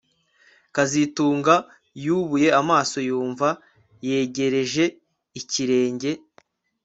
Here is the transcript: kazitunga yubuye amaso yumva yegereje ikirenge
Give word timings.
kazitunga 0.75 1.55
yubuye 2.05 2.49
amaso 2.61 2.97
yumva 3.09 3.47
yegereje 4.07 4.83
ikirenge 5.39 6.11